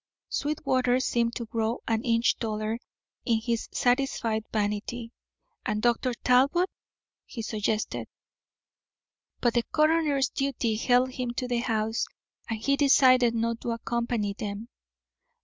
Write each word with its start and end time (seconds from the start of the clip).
Sweetwater 0.29 0.99
seemed 0.99 1.35
to 1.35 1.45
grow 1.45 1.83
an 1.87 2.01
inch 2.01 2.39
taller 2.39 2.79
in 3.23 3.39
his 3.39 3.69
satisfied 3.71 4.43
vanity. 4.51 5.11
"And 5.63 5.79
Dr. 5.79 6.15
Talbot?" 6.15 6.71
he 7.23 7.43
suggested. 7.43 8.07
But 9.41 9.53
the 9.53 9.61
coroner's 9.71 10.29
duty 10.29 10.77
held 10.77 11.11
him 11.11 11.33
to 11.35 11.47
the 11.47 11.59
house 11.59 12.07
and 12.49 12.57
he 12.57 12.77
decided 12.77 13.35
not 13.35 13.61
to 13.61 13.69
accompany 13.69 14.33
them. 14.33 14.69